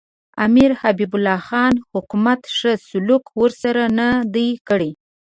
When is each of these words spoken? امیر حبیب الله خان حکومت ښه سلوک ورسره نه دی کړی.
امیر 0.45 0.71
حبیب 0.81 1.11
الله 1.17 1.39
خان 1.47 1.73
حکومت 1.93 2.39
ښه 2.55 2.71
سلوک 2.87 3.23
ورسره 3.39 3.83
نه 3.99 4.09
دی 4.33 4.49
کړی. 4.67 4.91